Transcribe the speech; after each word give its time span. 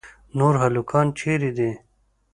نور 0.37 0.53
هلکان 0.63 1.07
چیرې 1.19 1.51
دي؟ 1.57 1.71